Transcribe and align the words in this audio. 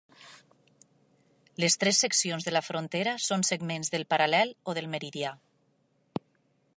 Les 1.63 1.75
tres 1.83 1.99
seccions 2.05 2.47
de 2.47 2.55
la 2.55 2.63
frontera 2.69 3.15
són 3.27 3.47
segments 3.51 3.93
del 3.97 4.09
paral·lel 4.15 4.57
o 4.73 4.79
del 4.81 4.89
meridià. 4.95 5.35